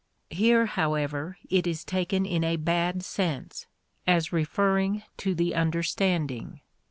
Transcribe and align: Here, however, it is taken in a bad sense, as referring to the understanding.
Here, 0.31 0.65
however, 0.65 1.37
it 1.47 1.67
is 1.67 1.85
taken 1.85 2.25
in 2.25 2.43
a 2.43 2.55
bad 2.55 3.03
sense, 3.03 3.67
as 4.07 4.33
referring 4.33 5.03
to 5.17 5.35
the 5.35 5.53
understanding. 5.53 6.61